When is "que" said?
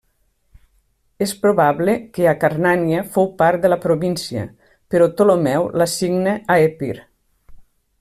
2.15-2.25